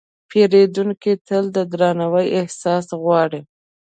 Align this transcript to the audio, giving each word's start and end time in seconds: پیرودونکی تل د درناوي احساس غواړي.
پیرودونکی 0.29 1.13
تل 1.27 1.43
د 1.55 1.57
درناوي 1.71 2.27
احساس 2.39 2.85
غواړي. 3.01 3.41